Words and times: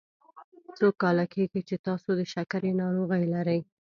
څو 0.77 0.87
کاله 1.01 1.25
کیږي 1.33 1.61
چې 1.69 1.75
تاسو 1.87 2.09
د 2.19 2.21
شکرې 2.33 2.71
ناروغي 2.81 3.25
لری؟ 3.33 3.59